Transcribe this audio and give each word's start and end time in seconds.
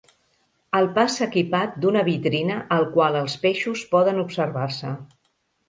El 0.79 0.87
pas 0.95 1.17
s'ha 1.19 1.27
equipat 1.31 1.75
d'una 1.83 2.03
vitrina 2.09 2.57
al 2.79 2.87
qual 2.97 3.21
els 3.21 3.39
peixos 3.47 3.87
poden 3.95 4.21
observar-se. 4.27 4.99